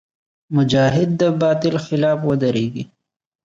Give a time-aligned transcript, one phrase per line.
[0.55, 2.83] مجاهد د باطل خلاف ودریږي.